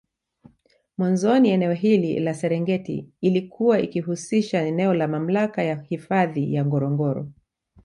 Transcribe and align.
Mwanzoni 0.97 1.49
eneo 1.49 1.73
hili 1.73 2.19
la 2.19 2.33
Serengeti 2.33 3.09
ilikuwa 3.21 3.79
ikihusisha 3.79 4.61
eneo 4.61 4.93
la 4.93 5.07
Mamlaka 5.07 5.63
ya 5.63 5.81
hifadhi 5.81 6.53
ya 6.53 6.65
Ngorongoro 6.65 7.27